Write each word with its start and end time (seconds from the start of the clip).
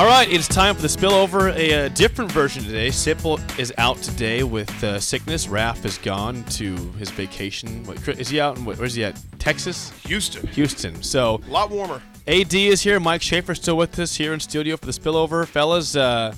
All 0.00 0.06
right, 0.06 0.32
it's 0.32 0.48
time 0.48 0.74
for 0.74 0.80
the 0.80 0.88
spillover. 0.88 1.54
A, 1.54 1.74
uh 1.74 1.88
different 1.88 2.32
version 2.32 2.64
today. 2.64 2.88
Sipple 2.88 3.38
is 3.58 3.70
out 3.76 3.98
today 3.98 4.42
with 4.42 4.82
uh, 4.82 4.98
sickness. 4.98 5.46
Raph 5.46 5.84
is 5.84 5.98
gone 5.98 6.42
to 6.44 6.74
his 6.92 7.10
vacation. 7.10 7.84
What, 7.84 8.08
is 8.08 8.30
he 8.30 8.40
out? 8.40 8.56
In, 8.56 8.64
what, 8.64 8.78
where's 8.78 8.94
he 8.94 9.04
at? 9.04 9.22
Texas? 9.38 9.90
Houston. 10.06 10.46
Houston. 10.46 11.02
So 11.02 11.42
A 11.46 11.50
lot 11.50 11.68
warmer. 11.68 12.00
AD 12.26 12.54
is 12.54 12.80
here. 12.80 12.98
Mike 12.98 13.20
Schaefer 13.20 13.54
still 13.54 13.76
with 13.76 13.98
us 13.98 14.14
here 14.14 14.32
in 14.32 14.40
studio 14.40 14.78
for 14.78 14.86
the 14.86 14.92
spillover, 14.92 15.46
fellas. 15.46 15.94
Uh, 15.94 16.34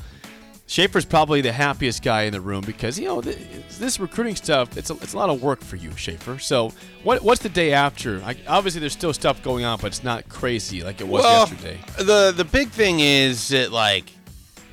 Schaefer's 0.67 1.05
probably 1.05 1.41
the 1.41 1.53
happiest 1.53 2.03
guy 2.03 2.23
in 2.23 2.33
the 2.33 2.41
room 2.41 2.63
because 2.65 2.99
you 2.99 3.07
know 3.07 3.21
th- 3.21 3.37
this 3.79 4.01
recruiting 4.01 4.37
stuff. 4.37 4.77
It's 4.77 4.91
a, 4.91 4.95
it's 4.95 5.13
a 5.13 5.19
lot 5.19 5.29
of 5.29 5.43
work 5.43 5.61
for 5.61 5.77
you, 5.77 5.95
Schaefer. 5.97 6.39
So 6.39 6.73
what 7.03 7.23
what's 7.23 7.43
the 7.43 7.49
day 7.49 7.73
after? 7.73 8.23
I, 8.23 8.37
obviously, 8.47 8.81
there's 8.81 8.93
still 8.93 9.13
stuff 9.13 9.43
going 9.43 9.65
on, 9.65 9.79
but 9.79 9.89
it's 9.89 10.05
not 10.05 10.29
crazy 10.29 10.83
like 10.83 11.01
it 11.01 11.09
was 11.09 11.23
well, 11.23 11.49
yesterday. 11.49 11.79
the 11.99 12.33
the 12.35 12.45
big 12.45 12.71
thing 12.71 13.01
is 13.01 13.49
that 13.49 13.73
like 13.73 14.13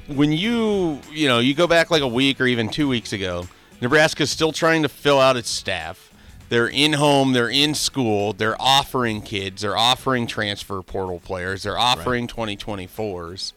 when 0.07 0.31
you 0.31 0.99
you 1.11 1.27
know 1.27 1.39
you 1.39 1.53
go 1.53 1.67
back 1.67 1.91
like 1.91 2.01
a 2.01 2.07
week 2.07 2.39
or 2.39 2.45
even 2.45 2.69
two 2.69 2.87
weeks 2.87 3.11
ago, 3.11 3.47
Nebraska's 3.81 4.29
still 4.29 4.51
trying 4.51 4.83
to 4.83 4.89
fill 4.89 5.19
out 5.19 5.37
its 5.37 5.49
staff. 5.49 6.05
They're 6.49 6.67
in 6.67 6.93
home, 6.93 7.33
they're 7.33 7.49
in 7.49 7.75
school, 7.75 8.33
they're 8.33 8.59
offering 8.59 9.21
kids, 9.21 9.61
they're 9.61 9.77
offering 9.77 10.25
transfer 10.25 10.81
portal 10.81 11.19
players, 11.19 11.61
they're 11.61 11.77
offering 11.77 12.27
2024s, 12.27 13.53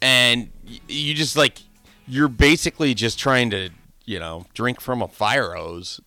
and 0.00 0.50
you 0.88 1.12
just 1.12 1.36
like 1.36 1.58
you're 2.10 2.28
basically 2.28 2.94
just 2.94 3.18
trying 3.18 3.50
to 3.50 3.70
you 4.04 4.18
know 4.18 4.46
drink 4.54 4.80
from 4.80 5.02
a 5.02 5.08
fire 5.08 5.54
hose 5.54 6.00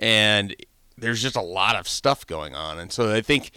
and 0.00 0.54
there's 0.96 1.22
just 1.22 1.36
a 1.36 1.42
lot 1.42 1.76
of 1.76 1.88
stuff 1.88 2.26
going 2.26 2.54
on. 2.54 2.78
And 2.78 2.92
so 2.92 3.14
I 3.14 3.20
think 3.20 3.52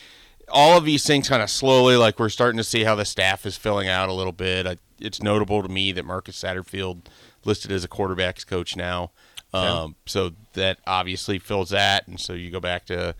all 0.49 0.77
of 0.77 0.85
these 0.85 1.05
things 1.05 1.29
kind 1.29 1.41
of 1.41 1.49
slowly, 1.49 1.95
like 1.95 2.19
we're 2.19 2.29
starting 2.29 2.57
to 2.57 2.63
see 2.63 2.83
how 2.83 2.95
the 2.95 3.05
staff 3.05 3.45
is 3.45 3.57
filling 3.57 3.87
out 3.87 4.09
a 4.09 4.13
little 4.13 4.31
bit. 4.31 4.67
I, 4.67 4.77
it's 4.99 5.21
notable 5.21 5.63
to 5.63 5.69
me 5.69 5.91
that 5.93 6.05
Marcus 6.05 6.41
Satterfield 6.41 7.05
listed 7.43 7.71
as 7.71 7.83
a 7.83 7.87
quarterbacks 7.87 8.45
coach 8.45 8.75
now. 8.75 9.11
Um, 9.53 9.95
so 10.05 10.31
that 10.53 10.79
obviously 10.87 11.39
fills 11.39 11.71
that. 11.71 12.07
And 12.07 12.19
so 12.19 12.33
you 12.33 12.51
go 12.51 12.59
back 12.59 12.85
to 12.85 13.15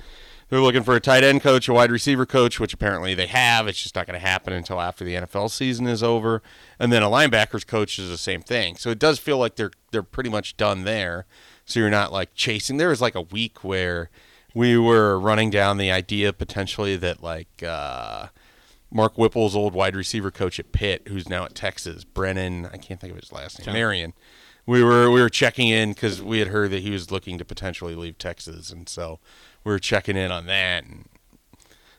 they're 0.51 0.59
looking 0.59 0.83
for 0.83 0.97
a 0.97 0.99
tight 0.99 1.23
end 1.23 1.41
coach, 1.41 1.69
a 1.69 1.73
wide 1.73 1.91
receiver 1.91 2.25
coach, 2.25 2.59
which 2.59 2.73
apparently 2.73 3.15
they 3.15 3.27
have. 3.27 3.69
It's 3.69 3.81
just 3.81 3.95
not 3.95 4.05
going 4.05 4.19
to 4.19 4.27
happen 4.27 4.51
until 4.51 4.81
after 4.81 5.05
the 5.05 5.15
NFL 5.15 5.49
season 5.49 5.87
is 5.87 6.03
over. 6.03 6.43
And 6.77 6.91
then 6.91 7.01
a 7.01 7.07
linebackers 7.07 7.65
coach 7.65 7.97
is 7.97 8.09
the 8.09 8.17
same 8.17 8.41
thing. 8.41 8.75
So 8.75 8.89
it 8.89 8.99
does 8.99 9.17
feel 9.17 9.37
like 9.37 9.55
they're 9.55 9.71
they're 9.91 10.03
pretty 10.03 10.29
much 10.29 10.57
done 10.57 10.83
there. 10.83 11.25
So 11.63 11.79
you're 11.79 11.89
not 11.89 12.11
like 12.11 12.35
chasing. 12.35 12.75
There 12.75 12.89
was 12.89 12.99
like 12.99 13.15
a 13.15 13.21
week 13.21 13.63
where 13.63 14.09
we 14.53 14.77
were 14.77 15.17
running 15.17 15.51
down 15.51 15.77
the 15.77 15.89
idea 15.89 16.33
potentially 16.33 16.97
that 16.97 17.23
like 17.23 17.63
uh, 17.65 18.27
Mark 18.91 19.15
Whipple's 19.15 19.55
old 19.55 19.73
wide 19.73 19.95
receiver 19.95 20.31
coach 20.31 20.59
at 20.59 20.73
Pitt, 20.73 21.07
who's 21.07 21.29
now 21.29 21.45
at 21.45 21.55
Texas, 21.55 22.03
Brennan, 22.03 22.65
I 22.65 22.75
can't 22.75 22.99
think 22.99 23.13
of 23.13 23.19
his 23.21 23.31
last 23.31 23.57
name, 23.59 23.73
Marion. 23.73 24.11
We 24.65 24.83
were 24.83 25.09
we 25.09 25.21
were 25.21 25.29
checking 25.29 25.67
in 25.67 25.93
because 25.93 26.21
we 26.21 26.39
had 26.39 26.49
heard 26.49 26.71
that 26.71 26.81
he 26.81 26.91
was 26.91 27.11
looking 27.11 27.37
to 27.37 27.45
potentially 27.45 27.95
leave 27.95 28.17
Texas, 28.17 28.71
and 28.71 28.87
so 28.87 29.19
we 29.63 29.71
were 29.71 29.79
checking 29.79 30.15
in 30.17 30.31
on 30.31 30.45
that 30.45 30.85
and 30.85 31.05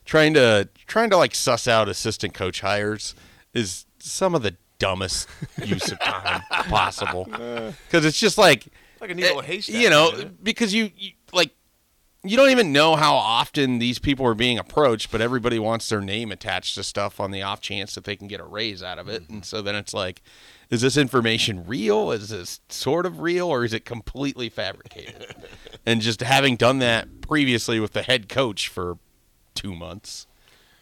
trying 0.05 0.35
to 0.35 0.69
trying 0.87 1.11
to 1.11 1.17
like 1.17 1.35
suss 1.35 1.67
out 1.67 1.89
assistant 1.89 2.35
coach 2.35 2.61
hires 2.61 3.15
is 3.55 3.87
some 3.99 4.35
of 4.35 4.43
the 4.43 4.57
dumbest 4.79 5.29
use 5.65 5.91
of 5.93 6.01
time 6.01 6.43
possible. 6.51 7.25
Because 7.27 8.05
it's 8.05 8.19
just 8.19 8.39
like 8.39 8.67
Like 9.01 9.11
a 9.11 9.15
needle 9.15 9.39
in 9.41 9.45
eh, 9.45 9.49
haystack, 9.49 9.81
you 9.81 9.91
know, 9.91 10.11
isn't 10.13 10.43
because 10.43 10.75
you, 10.75 10.91
you 10.97 11.13
like 11.33 11.51
you 12.25 12.37
don't 12.37 12.51
even 12.51 12.73
know 12.73 12.95
how 12.95 13.15
often 13.15 13.79
these 13.79 13.99
people 13.99 14.25
are 14.27 14.35
being 14.35 14.59
approached, 14.59 15.11
but 15.11 15.21
everybody 15.21 15.59
wants 15.59 15.89
their 15.89 16.01
name 16.01 16.31
attached 16.31 16.77
to 16.77 16.85
stuff 16.85 17.19
on 17.19 17.33
the 17.33 17.43
off 17.43 17.61
chance 17.61 17.95
that 17.97 18.05
they 18.05 18.15
can 18.15 18.29
get 18.29 18.41
a 18.41 18.45
raise 18.45 18.83
out 18.83 18.99
of 18.99 19.09
it. 19.09 19.29
And 19.29 19.45
so 19.45 19.61
then 19.61 19.75
it's 19.75 19.93
like, 19.93 20.23
is 20.73 20.81
this 20.81 20.97
information 20.97 21.67
real? 21.67 22.11
Is 22.11 22.31
this 22.31 22.61
sort 22.71 23.05
of 23.05 23.21
real, 23.21 23.47
or 23.47 23.63
is 23.63 23.75
it 23.75 23.85
completely 23.85 24.49
fabricated? 24.49 25.37
and 25.87 26.01
just 26.01 26.23
having 26.23 26.57
done 26.57 26.79
that 26.79 27.21
previously 27.21 27.79
with 27.79 27.93
the 27.93 28.01
head 28.01 28.31
coach 28.31 28.69
for 28.69 28.97
two 29.55 29.75
months, 29.75 30.27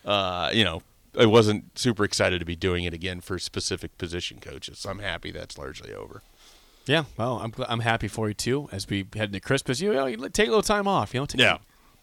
uh, 0.05 0.49
you 0.55 0.63
know, 0.63 0.83
I 1.19 1.27
wasn't 1.27 1.77
super 1.77 2.05
excited 2.05 2.39
to 2.39 2.45
be 2.45 2.55
doing 2.55 2.85
it 2.85 2.95
again 2.95 3.21
for 3.21 3.37
specific 3.41 3.99
position 3.99 4.39
coaches. 4.39 4.79
So 4.79 4.91
I'm 4.91 5.01
happy 5.01 5.33
that's 5.33 5.59
largely 5.59 5.93
over. 5.93 6.23
Yeah, 6.87 7.05
well, 7.17 7.41
I'm 7.43 7.53
I'm 7.69 7.81
happy 7.81 8.07
for 8.07 8.29
you 8.29 8.35
too. 8.35 8.69
As 8.71 8.89
we 8.89 9.07
head 9.17 9.31
into 9.31 9.41
Christmas, 9.41 9.81
you 9.81 9.93
know, 9.93 10.07
you 10.07 10.29
take 10.29 10.47
a 10.47 10.51
little 10.51 10.63
time 10.63 10.87
off. 10.87 11.13
You 11.13 11.21
know, 11.21 11.27
take, 11.27 11.41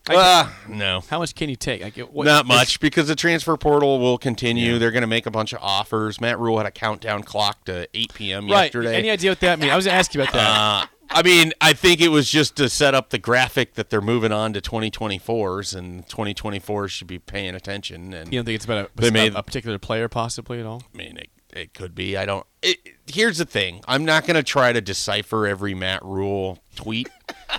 Uh, 0.10 0.50
no. 0.68 1.02
How 1.10 1.20
much 1.20 1.36
can 1.36 1.50
you 1.50 1.56
take? 1.56 1.82
Like, 1.82 1.98
what, 1.98 2.26
Not 2.26 2.46
much 2.46 2.80
because 2.80 3.08
the 3.08 3.16
transfer 3.16 3.56
portal 3.58 4.00
will 4.00 4.18
continue. 4.18 4.78
They're 4.80 4.92
going 4.92 5.02
to 5.02 5.08
make 5.08 5.26
a 5.26 5.32
bunch 5.32 5.54
of 5.54 5.60
offers. 5.62 6.22
Matt 6.22 6.40
Rhule 6.40 6.58
had 6.58 6.66
a 6.68 6.72
countdown 6.72 7.24
clock 7.24 7.66
to 7.66 7.88
8 7.94 8.14
p.m. 8.14 8.48
Right. 8.50 8.64
yesterday. 8.66 8.96
Any 8.96 9.10
idea 9.10 9.32
what 9.32 9.40
that 9.42 9.60
means? 9.60 9.72
I 9.72 9.76
was 9.76 9.86
gonna 9.86 9.98
ask 9.98 10.14
you 10.14 10.22
about 10.22 10.34
that. 10.34 10.48
uh, 10.50 10.86
I 11.10 11.24
mean, 11.24 11.54
I 11.62 11.72
think 11.74 12.02
it 12.02 12.10
was 12.10 12.30
just 12.30 12.58
to 12.58 12.68
set 12.70 12.94
up 12.94 13.12
the 13.12 13.18
graphic 13.18 13.76
that 13.76 13.90
they're 13.90 14.02
moving 14.02 14.32
on 14.34 14.52
to 14.54 14.62
2024s, 14.62 15.76
and 15.76 16.06
2024s 16.08 16.90
should 16.90 17.08
be 17.08 17.18
paying 17.20 17.56
attention. 17.56 18.14
And 18.14 18.32
you 18.32 18.40
don't 18.40 18.46
think 18.46 18.56
it's 18.56 18.66
about 18.66 18.86
a, 18.86 19.02
They 19.02 19.10
made- 19.12 19.34
a 19.36 19.42
particular 19.44 19.80
player 19.80 20.10
possibly 20.10 20.60
at 20.60 20.66
all? 20.66 20.84
I 20.94 20.98
mean, 20.98 21.18
it, 21.18 21.30
it 21.54 21.74
could 21.74 21.96
be. 21.96 22.18
I 22.18 22.26
don't. 22.26 22.46
It, 22.62 22.78
here's 23.08 23.38
the 23.38 23.46
thing. 23.46 23.82
I'm 23.88 24.04
not 24.04 24.26
going 24.28 24.36
to 24.36 24.44
try 24.44 24.74
to 24.74 24.82
decipher 24.82 25.48
every 25.48 25.74
Matt 25.74 26.04
Rhule 26.04 26.60
tweet 26.76 27.08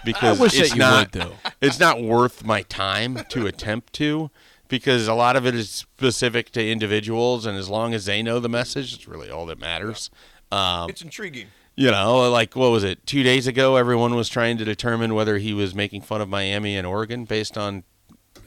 because 0.05 0.39
wish 0.39 0.59
it's 0.59 0.71
that 0.71 0.77
you 0.77 0.81
not. 0.81 1.15
would, 1.15 1.23
though. 1.23 1.35
It's 1.61 1.79
not 1.81 2.03
worth 2.03 2.45
my 2.45 2.63
time 2.63 3.21
to 3.31 3.47
attempt 3.47 3.93
to 3.95 4.31
because 4.69 5.09
a 5.09 5.15
lot 5.15 5.37
of 5.37 5.47
it 5.47 5.55
is 5.55 5.71
specific 5.71 6.51
to 6.53 6.71
individuals, 6.71 7.47
and 7.47 7.57
as 7.57 7.69
long 7.69 7.95
as 7.95 8.05
they 8.05 8.23
know 8.23 8.39
the 8.41 8.49
message, 8.49 8.93
it's 8.95 9.09
really 9.09 9.31
all 9.31 9.47
that 9.47 9.59
matters. 9.59 10.11
Um, 10.53 10.91
It's 10.91 11.03
intriguing. 11.03 11.47
you 11.77 11.91
know, 11.91 12.31
like 12.31 12.55
what 12.57 12.71
was 12.71 12.85
it? 12.85 13.07
Two 13.07 13.23
days 13.23 13.47
ago, 13.47 13.77
everyone 13.77 14.15
was 14.15 14.29
trying 14.29 14.59
to 14.59 14.65
determine 14.65 15.15
whether 15.15 15.39
he 15.39 15.53
was 15.55 15.75
making 15.75 16.03
fun 16.03 16.21
of 16.21 16.29
Miami 16.29 16.77
and 16.77 16.87
Oregon 16.87 17.25
based 17.25 17.57
on 17.59 17.85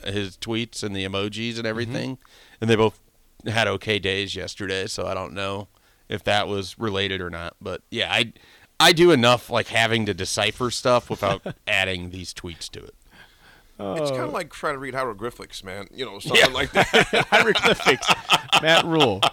his 0.06 0.38
tweets 0.38 0.84
and 0.84 0.96
the 0.96 1.06
emojis 1.06 1.58
and 1.58 1.66
everything, 1.68 2.18
and 2.60 2.70
they 2.70 2.76
both 2.76 3.00
had 3.46 3.68
okay 3.68 3.98
days 4.00 4.36
yesterday. 4.36 4.86
So 4.88 5.08
I 5.08 5.14
don't 5.14 5.34
know 5.34 5.68
if 6.10 6.24
that 6.26 6.48
was 6.48 6.78
related 6.78 7.22
or 7.22 7.30
not. 7.30 7.56
But 7.62 7.82
yeah, 7.90 8.12
I 8.12 8.34
I 8.82 8.92
do 8.94 9.12
enough 9.12 9.50
like 9.50 9.68
having 9.68 10.06
to 10.08 10.14
decipher 10.14 10.72
stuff 10.72 11.10
without 11.10 11.42
adding 11.68 12.10
these 12.10 12.34
tweets 12.34 12.70
to 12.72 12.84
it. 12.84 12.96
It's 13.80 14.12
kind 14.12 14.24
of 14.24 14.32
like 14.34 14.54
trying 14.54 14.76
to 14.76 14.80
read 14.80 14.94
hieroglyphics, 14.94 15.64
man. 15.64 15.88
You 15.92 16.06
know, 16.06 16.20
something 16.20 16.54
like 16.54 16.72
that. 16.74 16.86
Hieroglyphics. 17.32 18.08
Matt 18.62 18.86
Rhule. 18.86 19.22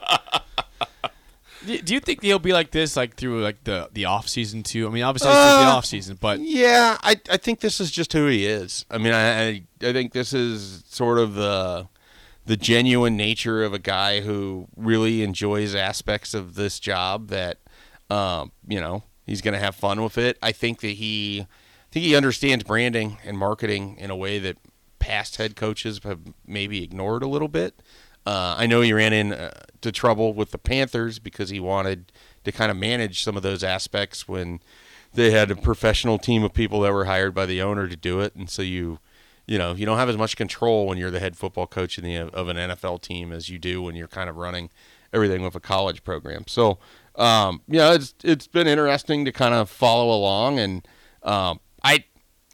Do 1.67 1.77
do 1.83 1.93
you 1.93 2.01
think 2.01 2.23
he'll 2.23 2.39
be 2.39 2.53
like 2.53 2.71
this, 2.71 2.97
like 2.97 3.17
through 3.17 3.43
like 3.43 3.65
the 3.65 3.91
the 3.93 4.05
off 4.05 4.29
season 4.29 4.63
too? 4.63 4.87
I 4.87 4.91
mean, 4.91 5.03
obviously 5.03 5.31
it's 5.31 5.37
just 5.39 5.59
the 5.59 5.67
Uh, 5.67 5.77
off 5.77 5.85
season, 5.85 6.17
but 6.21 6.39
Yeah, 6.41 6.97
I 7.03 7.21
I 7.29 7.37
think 7.37 7.61
this 7.61 7.81
is 7.81 7.91
just 7.91 8.13
who 8.13 8.27
he 8.29 8.47
is. 8.47 8.87
I 8.91 8.97
mean, 8.99 9.13
I 9.13 9.49
I, 9.49 9.63
I 9.83 9.93
think 9.93 10.13
this 10.13 10.33
is 10.33 10.85
sort 10.89 11.19
of 11.19 11.35
the 11.35 11.89
the 12.47 12.57
genuine 12.57 13.17
nature 13.17 13.65
of 13.65 13.75
a 13.75 13.79
guy 13.81 14.21
who 14.21 14.69
really 14.77 15.23
enjoys 15.23 15.75
aspects 15.75 16.33
of 16.33 16.55
this 16.55 16.79
job 16.79 17.29
that 17.29 17.59
um, 18.09 18.53
you 18.67 18.81
know, 18.81 19.03
he's 19.29 19.43
going 19.43 19.55
to 19.55 19.61
have 19.61 19.77
fun 19.77 20.03
with 20.03 20.19
it. 20.19 20.39
I 20.43 20.53
think 20.53 20.81
that 20.81 20.89
he 20.89 21.43
I 21.43 21.93
think 21.93 22.05
he 22.05 22.17
understands 22.17 22.65
branding 22.65 23.19
and 23.25 23.39
marketing 23.39 23.97
in 23.99 24.11
a 24.11 24.17
way 24.17 24.39
that 24.41 24.57
past 24.99 25.37
head 25.37 25.57
coaches 25.57 26.01
have 26.05 26.21
maybe 26.47 26.83
ignored 26.83 27.23
a 27.23 27.29
little 27.29 27.49
bit. 27.49 27.81
Uh, 28.27 28.57
I 28.59 28.67
know 28.67 28.81
he 28.81 28.93
ran 28.93 29.13
into 29.13 29.53
to 29.81 29.93
trouble 29.93 30.35
with 30.35 30.51
the 30.51 30.59
Panthers 30.59 31.19
because 31.19 31.51
he 31.51 31.61
wanted 31.61 32.13
to 32.45 32.53
kind 32.53 32.71
of 32.71 32.77
manage 32.77 33.23
some 33.23 33.37
of 33.37 33.43
those 33.43 33.63
aspects 33.63 34.29
when 34.29 34.61
they 35.15 35.31
had 35.31 35.51
a 35.51 35.57
professional 35.57 36.19
team 36.19 36.43
of 36.43 36.53
people 36.53 36.81
that 36.81 36.93
were 36.93 37.07
hired 37.07 37.35
by 37.35 37.47
the 37.47 37.63
owner 37.63 37.89
to 37.89 37.97
do 37.97 38.21
it, 38.21 38.35
and 38.35 38.51
so 38.51 38.61
you, 38.61 38.99
you 39.47 39.57
know, 39.57 39.73
you 39.73 39.87
don't 39.87 39.97
have 39.97 40.11
as 40.11 40.19
much 40.19 40.37
control 40.37 40.87
when 40.87 40.99
you're 40.99 41.11
the 41.11 41.21
head 41.21 41.37
football 41.37 41.67
coach 41.67 41.97
in 41.97 42.05
the, 42.05 42.17
of 42.17 42.49
an 42.49 42.57
NFL 42.57 43.01
team 43.01 43.33
as 43.33 43.49
you 43.49 43.59
do 43.59 43.81
when 43.81 43.95
you're 43.95 44.09
kind 44.09 44.29
of 44.29 44.37
running 44.37 44.69
everything 45.11 45.43
with 45.43 45.55
a 45.55 45.61
college 45.61 46.05
program. 46.05 46.45
So, 46.47 46.79
um, 47.19 47.61
you 47.69 47.79
know, 47.79 47.93
it's 47.93 48.15
it's 48.25 48.47
been 48.47 48.67
interesting 48.67 49.25
to 49.25 49.33
kind 49.33 49.55
of 49.55 49.69
follow 49.69 50.15
along, 50.15 50.59
and 50.59 50.89
um, 51.23 51.61
I. 51.83 52.05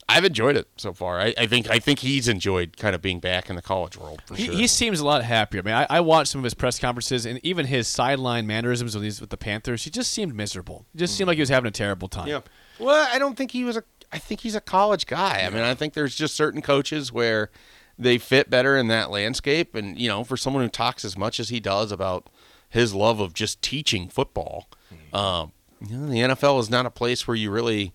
I've 0.06 0.26
enjoyed 0.26 0.54
it 0.54 0.68
so 0.76 0.92
far. 0.92 1.18
I, 1.18 1.32
I 1.38 1.46
think 1.46 1.70
I 1.70 1.78
think 1.78 2.00
he's 2.00 2.28
enjoyed 2.28 2.76
kind 2.76 2.94
of 2.94 3.00
being 3.00 3.20
back 3.20 3.48
in 3.48 3.56
the 3.56 3.62
college 3.62 3.96
world 3.96 4.20
for 4.26 4.34
he, 4.34 4.44
sure. 4.44 4.54
he 4.54 4.66
seems 4.66 5.00
a 5.00 5.04
lot 5.04 5.24
happier. 5.24 5.62
I 5.62 5.64
mean, 5.64 5.74
I, 5.74 5.86
I 5.88 6.00
watched 6.00 6.30
some 6.30 6.40
of 6.40 6.44
his 6.44 6.52
press 6.52 6.78
conferences 6.78 7.24
and 7.24 7.40
even 7.42 7.64
his 7.64 7.88
sideline 7.88 8.46
mannerisms 8.46 8.94
when 8.94 9.02
he's 9.02 9.18
with 9.18 9.30
the 9.30 9.38
Panthers. 9.38 9.84
He 9.84 9.90
just 9.90 10.12
seemed 10.12 10.34
miserable. 10.34 10.84
He 10.92 10.98
just 10.98 11.16
seemed 11.16 11.28
like 11.28 11.36
he 11.36 11.40
was 11.40 11.48
having 11.48 11.68
a 11.68 11.72
terrible 11.72 12.08
time. 12.08 12.28
Yeah. 12.28 12.42
Well, 12.78 13.08
I 13.10 13.18
don't 13.18 13.34
think 13.34 13.52
he 13.52 13.64
was 13.64 13.78
a. 13.78 13.84
I 14.12 14.18
think 14.18 14.40
he's 14.40 14.54
a 14.54 14.60
college 14.60 15.06
guy. 15.06 15.42
I 15.42 15.48
mean, 15.48 15.62
I 15.62 15.74
think 15.74 15.94
there's 15.94 16.14
just 16.14 16.36
certain 16.36 16.60
coaches 16.60 17.10
where 17.10 17.50
they 17.98 18.18
fit 18.18 18.50
better 18.50 18.76
in 18.76 18.88
that 18.88 19.10
landscape, 19.10 19.74
and 19.74 19.98
you 19.98 20.08
know, 20.08 20.22
for 20.22 20.36
someone 20.36 20.62
who 20.62 20.68
talks 20.68 21.02
as 21.02 21.16
much 21.16 21.40
as 21.40 21.48
he 21.48 21.60
does 21.60 21.90
about 21.90 22.28
his 22.74 22.92
love 22.92 23.20
of 23.20 23.32
just 23.34 23.62
teaching 23.62 24.08
football, 24.08 24.68
um, 25.12 25.52
you 25.80 25.96
know, 25.96 26.06
the 26.06 26.34
NFL 26.34 26.58
is 26.60 26.68
not 26.68 26.86
a 26.86 26.90
place 26.90 27.26
where 27.26 27.36
you 27.36 27.50
really 27.50 27.92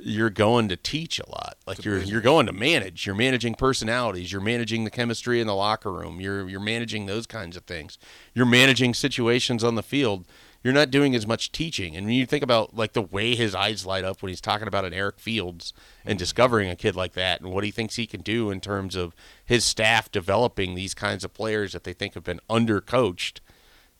you're 0.00 0.30
going 0.30 0.68
to 0.68 0.76
teach 0.76 1.18
a 1.18 1.28
lot. 1.28 1.56
Like 1.66 1.84
you're 1.84 1.98
you're 1.98 2.20
going 2.20 2.46
to 2.46 2.52
manage. 2.52 3.04
You're 3.04 3.14
managing 3.14 3.54
personalities. 3.54 4.32
You're 4.32 4.40
managing 4.40 4.84
the 4.84 4.90
chemistry 4.90 5.40
in 5.40 5.46
the 5.46 5.54
locker 5.54 5.92
room. 5.92 6.20
You're 6.20 6.48
you're 6.48 6.58
managing 6.60 7.06
those 7.06 7.26
kinds 7.26 7.56
of 7.56 7.64
things. 7.64 7.98
You're 8.34 8.46
managing 8.46 8.94
situations 8.94 9.62
on 9.62 9.74
the 9.74 9.82
field. 9.82 10.26
You're 10.64 10.74
not 10.74 10.90
doing 10.90 11.14
as 11.14 11.26
much 11.26 11.52
teaching. 11.52 11.94
And 11.96 12.06
when 12.06 12.14
you 12.14 12.26
think 12.26 12.42
about 12.42 12.74
like 12.74 12.92
the 12.92 13.02
way 13.02 13.34
his 13.34 13.54
eyes 13.54 13.84
light 13.84 14.04
up 14.04 14.22
when 14.22 14.30
he's 14.30 14.40
talking 14.40 14.68
about 14.68 14.84
an 14.84 14.94
Eric 14.94 15.20
Fields 15.20 15.72
and 16.04 16.18
discovering 16.18 16.68
a 16.68 16.76
kid 16.76 16.96
like 16.96 17.12
that 17.12 17.40
and 17.40 17.52
what 17.52 17.64
he 17.64 17.70
thinks 17.70 17.96
he 17.96 18.06
can 18.06 18.22
do 18.22 18.50
in 18.50 18.60
terms 18.60 18.96
of 18.96 19.14
his 19.44 19.64
staff 19.64 20.10
developing 20.10 20.74
these 20.74 20.94
kinds 20.94 21.24
of 21.24 21.34
players 21.34 21.72
that 21.72 21.84
they 21.84 21.92
think 21.92 22.14
have 22.14 22.24
been 22.24 22.40
undercoached, 22.50 23.38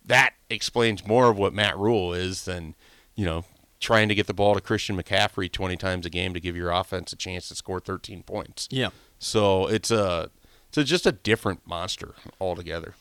that 0.09 0.35
explains 0.51 1.07
more 1.07 1.29
of 1.29 1.39
what 1.39 1.55
Matt 1.55 1.79
Rhule 1.79 2.13
is 2.13 2.45
than, 2.45 2.75
you 3.15 3.25
know, 3.25 3.45
trying 3.81 4.09
to 4.09 4.15
get 4.15 4.27
the 4.27 4.35
ball 4.35 4.55
to 4.55 4.61
Christian 4.61 5.01
McCaffrey 5.01 5.51
20 5.51 5.77
times 5.77 6.05
a 6.05 6.11
game 6.11 6.35
to 6.35 6.41
give 6.41 6.57
your 6.57 6.71
offense 6.71 7.13
a 7.13 7.17
chance 7.17 7.49
to 7.49 7.55
score 7.55 7.81
13 7.81 8.23
points. 8.23 8.69
Yeah. 8.71 8.91
So 9.19 9.67
it's 9.69 9.91
a 9.91 10.31
it's 10.69 10.79
a, 10.79 10.85
just 10.85 11.07
a 11.07 11.13
different 11.13 11.67
monster 11.67 12.15
altogether. 12.41 12.95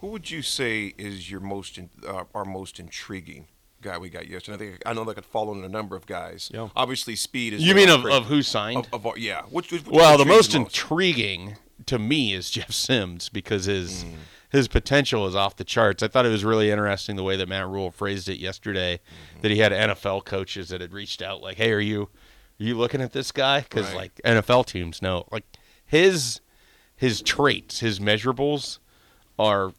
Who 0.00 0.08
would 0.08 0.30
you 0.30 0.42
say 0.42 0.94
is 0.96 1.30
your 1.30 1.40
most 1.40 1.76
in, 1.76 1.90
uh, 2.06 2.24
our 2.34 2.44
most 2.44 2.78
intriguing 2.78 3.46
guy 3.82 3.98
we 3.98 4.08
got 4.08 4.28
yesterday? 4.28 4.54
I 4.54 4.58
think 4.58 4.82
I 4.86 4.92
know 4.92 5.04
that 5.04 5.14
could 5.14 5.24
fall 5.24 5.50
on 5.50 5.62
a 5.64 5.68
number 5.68 5.96
of 5.96 6.06
guys. 6.06 6.50
Yeah. 6.52 6.68
Obviously, 6.74 7.16
speed 7.16 7.54
is. 7.54 7.62
You 7.62 7.74
mean 7.74 7.90
of, 7.90 8.06
of 8.06 8.26
who 8.26 8.42
signed? 8.42 8.88
Of, 8.92 9.06
of 9.06 9.18
yeah. 9.18 9.42
Which, 9.50 9.72
which, 9.72 9.84
which 9.84 9.94
well, 9.94 10.16
the 10.16 10.22
intrigues 10.22 10.54
most 10.54 10.54
intriguing 10.54 11.56
to 11.86 11.98
me 11.98 12.32
is 12.32 12.50
Jeff 12.50 12.72
Sims 12.72 13.28
because 13.28 13.66
his 13.66 14.04
his 14.50 14.68
potential 14.68 15.26
is 15.26 15.34
off 15.34 15.56
the 15.56 15.64
charts. 15.64 16.02
I 16.02 16.08
thought 16.08 16.26
it 16.26 16.30
was 16.30 16.44
really 16.44 16.70
interesting 16.70 17.16
the 17.16 17.22
way 17.22 17.36
that 17.36 17.48
Matt 17.48 17.68
Rhule 17.68 17.90
phrased 17.90 18.28
it 18.28 18.38
yesterday. 18.38 19.00
That 19.42 19.50
he 19.50 19.58
had 19.58 19.72
NFL 19.72 20.24
coaches 20.24 20.68
that 20.68 20.80
had 20.80 20.92
reached 20.92 21.22
out 21.22 21.40
like, 21.40 21.56
"Hey, 21.56 21.72
are 21.72 21.80
you 21.80 22.02
are 22.02 22.64
you 22.64 22.76
looking 22.76 23.00
at 23.00 23.12
this 23.12 23.32
guy?" 23.32 23.60
Because 23.60 23.86
Right. 23.88 23.96
like 23.96 24.20
NFL 24.24 24.66
teams 24.66 25.00
know 25.00 25.26
like 25.30 25.44
his 25.86 26.40
his 26.94 27.22
traits, 27.22 27.80
his 27.80 27.98
measurables 27.98 28.78
are 29.38 29.72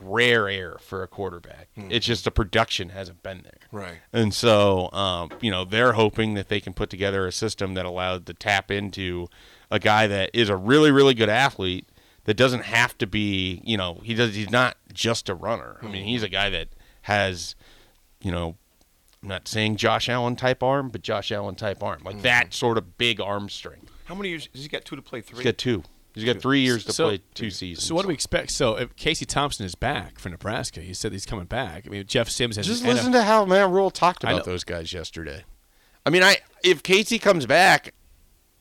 rare 0.00 0.48
air 0.48 0.78
for 0.80 1.02
a 1.02 1.06
quarterback. 1.06 1.68
It's 1.76 2.06
just 2.06 2.24
the 2.24 2.30
production 2.30 2.88
hasn't 2.88 3.22
been 3.22 3.42
there. 3.42 3.58
Right. 3.70 3.98
And 4.14 4.32
so, 4.32 4.90
um, 4.92 5.30
you 5.42 5.50
know, 5.50 5.66
they're 5.66 5.92
hoping 5.92 6.32
that 6.34 6.48
they 6.48 6.58
can 6.58 6.72
put 6.72 6.88
together 6.88 7.26
a 7.26 7.32
system 7.32 7.74
that 7.74 7.84
allowed 7.84 8.24
to 8.26 8.34
tap 8.34 8.70
into 8.70 9.28
a 9.70 9.78
guy 9.78 10.06
that 10.06 10.30
is 10.32 10.48
a 10.48 10.56
really, 10.56 10.90
really 10.90 11.12
good 11.12 11.28
athlete 11.28 11.86
that 12.24 12.34
doesn't 12.34 12.64
have 12.64 12.96
to 12.98 13.06
be, 13.06 13.60
you 13.64 13.76
know, 13.76 14.00
he 14.04 14.14
does. 14.14 14.34
He's 14.34 14.50
not 14.50 14.76
just 14.92 15.28
a 15.28 15.34
runner. 15.34 15.78
I 15.80 15.86
mean, 15.86 15.94
mm-hmm. 15.94 16.04
he's 16.04 16.22
a 16.22 16.28
guy 16.28 16.50
that 16.50 16.68
has, 17.02 17.54
you 18.20 18.30
know, 18.30 18.56
I'm 19.22 19.28
not 19.28 19.48
saying 19.48 19.76
Josh 19.76 20.08
Allen 20.08 20.36
type 20.36 20.62
arm, 20.62 20.88
but 20.88 21.02
Josh 21.02 21.30
Allen 21.30 21.54
type 21.54 21.82
arm, 21.82 22.02
like 22.04 22.16
mm-hmm. 22.16 22.22
that 22.22 22.54
sort 22.54 22.78
of 22.78 22.96
big 22.98 23.20
arm 23.20 23.48
strength. 23.48 23.90
How 24.04 24.14
many 24.14 24.30
years 24.30 24.48
has 24.52 24.62
he 24.62 24.68
got? 24.68 24.84
Two 24.84 24.96
to 24.96 25.02
play. 25.02 25.20
Three. 25.20 25.36
He's 25.36 25.44
got 25.44 25.58
two. 25.58 25.82
He's 26.14 26.24
got 26.24 26.40
three 26.42 26.60
years 26.60 26.84
to 26.86 26.92
So- 26.92 27.08
play 27.08 27.20
two 27.34 27.50
seasons. 27.50 27.86
So 27.86 27.94
what 27.94 28.02
do 28.02 28.08
we 28.08 28.14
expect? 28.14 28.50
So 28.50 28.76
if 28.76 28.96
Casey 28.96 29.24
Thompson 29.24 29.64
is 29.64 29.74
back 29.74 30.18
for 30.18 30.28
Nebraska, 30.28 30.80
he 30.80 30.92
said 30.92 31.12
he's 31.12 31.26
coming 31.26 31.44
back. 31.44 31.84
I 31.86 31.90
mean, 31.90 32.04
Jeff 32.06 32.28
Sims 32.28 32.56
has 32.56 32.66
Just 32.66 32.82
an 32.82 32.90
listen 32.90 33.12
to 33.12 33.22
how 33.22 33.44
Matt 33.44 33.70
Rhule 33.70 33.90
talked 33.90 34.24
about 34.24 34.44
those 34.44 34.64
guys 34.64 34.92
yesterday. 34.92 35.44
I 36.04 36.10
mean, 36.10 36.22
I 36.22 36.38
if 36.64 36.82
Casey 36.82 37.18
comes 37.18 37.46
back, 37.46 37.94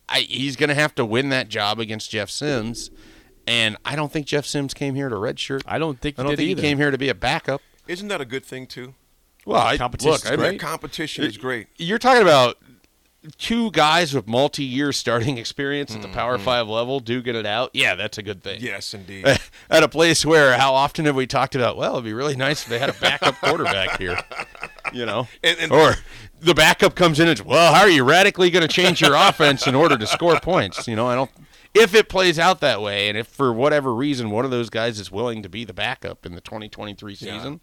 I, 0.07 0.19
he's 0.21 0.55
going 0.55 0.69
to 0.69 0.75
have 0.75 0.93
to 0.95 1.05
win 1.05 1.29
that 1.29 1.49
job 1.49 1.79
against 1.79 2.11
Jeff 2.11 2.29
Sims, 2.29 2.91
and 3.49 3.77
I 3.83 3.95
don't 3.95 4.11
think 4.11 4.25
Jeff 4.27 4.45
Sims 4.45 4.73
came 4.73 4.95
here 4.95 5.09
to 5.09 5.15
redshirt. 5.15 5.61
I 5.65 5.77
don't 5.79 5.99
think 5.99 6.17
I 6.17 6.21
he 6.21 6.23
don't 6.23 6.31
did 6.31 6.37
think 6.37 6.49
either. 6.51 6.61
he 6.61 6.67
came 6.67 6.77
here 6.77 6.91
to 6.91 6.97
be 6.97 7.09
a 7.09 7.15
backup. 7.15 7.61
Isn't 7.87 8.07
that 8.09 8.21
a 8.21 8.25
good 8.25 8.45
thing 8.45 8.67
too? 8.67 8.93
Well, 9.45 9.61
I, 9.61 9.77
competition's 9.77 10.23
look, 10.25 10.31
I 10.31 10.35
great. 10.35 10.49
mean, 10.51 10.59
Competition 10.59 11.23
is 11.25 11.37
great. 11.37 11.67
you're 11.77 11.97
talking 11.97 12.21
about 12.21 12.57
two 13.37 13.69
guys 13.71 14.13
with 14.13 14.27
multi-year 14.27 14.91
starting 14.93 15.37
experience 15.37 15.93
at 15.95 16.01
the 16.01 16.07
Power 16.07 16.35
mm-hmm. 16.35 16.45
Five 16.45 16.67
level 16.67 16.99
do 16.99 17.21
get 17.21 17.35
it 17.35 17.45
out. 17.45 17.71
Yeah, 17.73 17.95
that's 17.95 18.17
a 18.17 18.23
good 18.23 18.43
thing. 18.43 18.61
Yes, 18.61 18.93
indeed. 18.93 19.25
at 19.69 19.83
a 19.83 19.89
place 19.89 20.25
where 20.25 20.57
how 20.57 20.73
often 20.73 21.05
have 21.05 21.15
we 21.15 21.25
talked 21.27 21.55
about? 21.55 21.77
Well, 21.77 21.93
it'd 21.93 22.05
be 22.05 22.13
really 22.13 22.35
nice 22.35 22.63
if 22.63 22.69
they 22.69 22.79
had 22.79 22.89
a 22.89 22.93
backup 22.93 23.35
quarterback 23.41 23.97
here. 23.97 24.19
You 24.93 25.05
know, 25.05 25.27
And- 25.43 25.57
and- 25.59 25.71
or 25.71 25.95
the 26.41 26.53
backup 26.53 26.95
comes 26.95 27.19
in 27.19 27.27
and 27.27 27.39
well, 27.41 27.73
how 27.73 27.81
are 27.81 27.89
you 27.89 28.03
radically 28.03 28.49
going 28.49 28.61
to 28.61 28.73
change 28.73 29.01
your 29.01 29.15
offense 29.15 29.67
in 29.67 29.75
order 29.75 29.97
to 29.97 30.07
score 30.07 30.39
points? 30.39 30.87
You 30.87 30.95
know, 30.95 31.07
I 31.07 31.15
don't. 31.15 31.31
If 31.73 31.93
it 31.93 32.09
plays 32.09 32.39
out 32.39 32.61
that 32.61 32.81
way, 32.81 33.09
and 33.09 33.17
if 33.17 33.27
for 33.27 33.53
whatever 33.53 33.93
reason 33.93 34.31
one 34.31 34.45
of 34.45 34.51
those 34.51 34.69
guys 34.69 34.99
is 34.99 35.11
willing 35.11 35.43
to 35.43 35.49
be 35.49 35.65
the 35.65 35.73
backup 35.73 36.25
in 36.25 36.33
the 36.33 36.41
2023 36.41 37.15
season, 37.15 37.61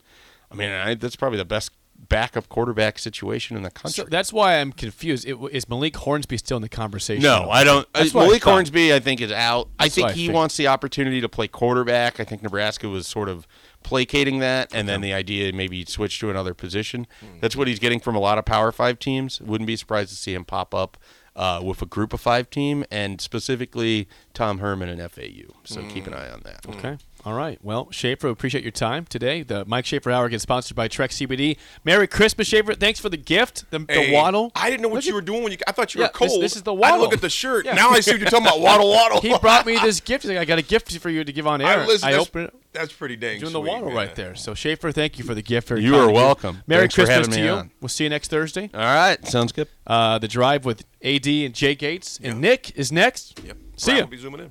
I 0.51 0.55
mean, 0.55 0.71
I, 0.71 0.95
that's 0.95 1.17
probably 1.17 1.39
the 1.39 1.45
best 1.45 1.73
backup 1.99 2.49
quarterback 2.49 2.99
situation 2.99 3.57
in 3.57 3.63
the 3.63 3.71
country. 3.71 4.05
So 4.05 4.05
that's 4.05 4.33
why 4.33 4.57
I'm 4.57 4.73
confused. 4.73 5.27
It, 5.27 5.37
is 5.53 5.69
Malik 5.69 5.97
Hornsby 5.97 6.37
still 6.39 6.57
in 6.57 6.63
the 6.63 6.69
conversation? 6.69 7.23
No, 7.23 7.51
I 7.51 7.65
don't. 7.65 7.91
That's 7.93 8.15
uh, 8.15 8.21
I 8.21 8.25
Malik 8.25 8.43
thought. 8.43 8.53
Hornsby, 8.53 8.95
I 8.95 9.01
think, 9.01 9.21
is 9.21 9.33
out. 9.33 9.69
I 9.79 9.89
think 9.89 10.09
I 10.09 10.13
he 10.13 10.21
figured. 10.23 10.35
wants 10.35 10.57
the 10.57 10.69
opportunity 10.69 11.21
to 11.21 11.29
play 11.29 11.49
quarterback. 11.49 12.21
I 12.21 12.25
think 12.25 12.43
Nebraska 12.43 12.89
was 12.89 13.07
sort 13.07 13.29
of 13.29 13.47
placating 13.83 14.41
that, 14.41 14.75
and 14.75 14.89
then 14.89 15.01
the 15.01 15.13
idea 15.13 15.53
maybe 15.53 15.79
he'd 15.79 15.89
switch 15.89 16.19
to 16.21 16.31
another 16.31 16.55
position. 16.55 17.07
Hmm. 17.21 17.39
That's 17.41 17.57
what 17.57 17.69
he's 17.69 17.79
getting 17.79 18.01
from 18.01 18.17
a 18.17 18.21
lot 18.21 18.39
of 18.39 18.45
Power 18.45 18.73
Five 18.73 18.99
teams. 18.99 19.41
Wouldn't 19.41 19.67
be 19.67 19.77
surprised 19.77 20.11
to 20.11 20.17
see 20.17 20.35
him 20.35 20.45
pop 20.45 20.75
up 20.75 20.97
uh, 21.37 21.61
with 21.63 21.81
a 21.83 21.87
Group 21.87 22.13
of 22.13 22.21
Five 22.21 22.51
team, 22.51 22.85
and 22.91 23.21
specifically 23.21 24.09
Tom 24.35 24.59
Herman 24.59 24.89
and 24.89 25.01
FAU. 25.13 25.53
So 25.65 25.83
keep 25.83 26.07
an 26.09 26.15
eye 26.15 26.31
on 26.31 26.41
that. 26.45 26.67
Okay. 26.69 26.97
All 27.25 27.33
right. 27.35 27.59
Well, 27.63 27.89
Schaefer, 27.91 28.29
appreciate 28.29 28.63
your 28.63 28.71
time 28.71 29.05
today. 29.05 29.43
The 29.43 29.65
Mike 29.65 29.85
Schaefer 29.85 30.13
Hour 30.13 30.29
gets 30.29 30.43
sponsored 30.45 30.77
by 30.77 30.87
Trek 30.87 31.11
CBD. 31.11 31.57
Merry 31.85 32.07
Christmas, 32.07 32.47
Schaefer. 32.47 32.75
Thanks 32.75 33.01
for 33.01 33.09
the 33.09 33.17
gift, 33.17 33.69
the, 33.71 33.81
the 33.81 34.11
waddle. 34.13 34.53
I 34.55 34.71
didn't 34.71 34.83
know 34.83 34.89
what 34.89 34.97
Look 34.97 35.05
you 35.07 35.11
at- 35.13 35.15
were 35.17 35.21
doing 35.23 35.43
when 35.43 35.51
you. 35.53 35.59
I 35.67 35.73
thought 35.73 35.93
you 35.95 36.01
Yeah, 36.03 36.07
were 36.09 36.13
cold. 36.13 36.41
this 36.41 36.55
is 36.55 36.63
the 36.63 36.73
waddle. 36.73 36.99
I 36.99 37.01
look 37.01 37.13
at 37.13 37.21
the 37.21 37.29
shirt. 37.31 37.67
Yeah. 37.67 37.75
Now 37.75 37.91
I 37.91 37.99
see 38.01 38.13
what 38.13 38.21
you're 38.21 38.31
talking 38.31 38.47
about. 38.47 38.61
Waddle, 38.67 38.91
waddle. 38.91 39.21
He 39.21 39.37
brought 39.39 39.67
me 39.67 39.77
this 39.83 39.99
gift. 40.01 40.23
He's 40.23 40.31
like, 40.31 40.39
I 40.39 40.45
got 40.45 40.59
a 40.59 40.63
gift 40.63 40.97
for 40.99 41.11
you 41.11 41.25
to 41.25 41.33
give 41.33 41.47
on 41.49 41.61
air. 41.61 41.81
I, 41.81 41.87
listen, 41.87 42.09
I 42.09 42.13
open 42.15 42.45
it. 42.45 42.55
That's 42.77 42.93
pretty 42.93 43.17
dang 43.17 43.41
Doing 43.41 43.53
the 43.53 43.61
sweet, 43.61 43.71
waddle 43.71 43.89
man. 43.89 43.97
right 43.97 44.15
there. 44.15 44.35
So 44.35 44.55
Schaefer, 44.55 44.93
thank 44.93 45.19
you 45.19 45.25
for 45.25 45.35
the 45.35 45.43
gift. 45.43 45.69
Very 45.69 45.83
you 45.83 45.97
are 45.97 46.09
of 46.09 46.13
welcome. 46.13 46.63
Merry 46.67 46.83
Thanks 46.83 46.95
for 46.95 47.05
Christmas 47.07 47.27
having 47.27 47.41
to 47.41 47.45
you. 47.45 47.51
on. 47.51 47.71
We'll 47.81 47.89
see 47.89 48.05
you 48.05 48.11
next 48.11 48.29
Thursday. 48.31 48.71
All 48.75 48.81
right, 48.81 49.25
sounds 49.27 49.53
good. 49.53 49.69
Uh, 49.87 50.19
the 50.19 50.29
drive 50.29 50.65
with 50.65 50.85
AD 51.03 51.27
and 51.27 51.55
Jay 51.55 51.75
Gates 51.75 52.19
and 52.23 52.41
Nick 52.41 52.77
is 52.77 52.93
next. 52.93 53.41
Yep. 53.45 53.57
See 53.77 53.87
Brian 53.91 53.99
ya. 53.99 54.05
will 54.05 54.11
be 54.11 54.17
zooming 54.17 54.41
in. 54.41 54.51